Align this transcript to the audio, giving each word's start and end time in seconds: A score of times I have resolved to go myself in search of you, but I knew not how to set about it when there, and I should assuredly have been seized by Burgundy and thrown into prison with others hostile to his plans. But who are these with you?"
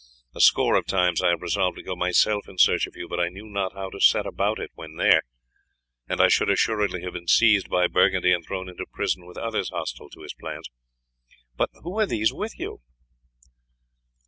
A 0.33 0.41
score 0.41 0.73
of 0.77 0.87
times 0.87 1.21
I 1.21 1.27
have 1.29 1.43
resolved 1.43 1.77
to 1.77 1.83
go 1.83 1.95
myself 1.95 2.49
in 2.49 2.57
search 2.57 2.87
of 2.87 2.95
you, 2.95 3.07
but 3.07 3.19
I 3.19 3.29
knew 3.29 3.45
not 3.45 3.73
how 3.73 3.91
to 3.91 3.99
set 3.99 4.25
about 4.25 4.57
it 4.57 4.71
when 4.73 4.95
there, 4.95 5.21
and 6.09 6.19
I 6.19 6.27
should 6.27 6.49
assuredly 6.49 7.03
have 7.03 7.13
been 7.13 7.27
seized 7.27 7.69
by 7.69 7.85
Burgundy 7.85 8.33
and 8.33 8.43
thrown 8.43 8.67
into 8.67 8.87
prison 8.91 9.27
with 9.27 9.37
others 9.37 9.69
hostile 9.69 10.09
to 10.09 10.23
his 10.23 10.33
plans. 10.33 10.71
But 11.55 11.69
who 11.83 11.99
are 11.99 12.07
these 12.07 12.33
with 12.33 12.57
you?" 12.59 12.81